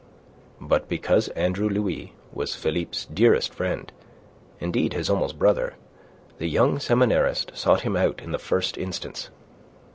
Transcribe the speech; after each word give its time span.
But 0.59 0.89
because 0.89 1.29
Andre 1.37 1.67
Louis 1.69 2.15
was 2.33 2.55
Philippe's 2.55 3.05
dearest 3.05 3.53
friend 3.53 3.91
indeed, 4.59 4.93
his 4.93 5.11
almost 5.11 5.37
brother 5.37 5.75
the 6.39 6.47
young 6.47 6.79
seminarist 6.79 7.51
sought 7.55 7.81
him 7.81 7.95
out 7.95 8.19
in 8.19 8.31
the 8.31 8.39
first 8.39 8.79
instance. 8.79 9.29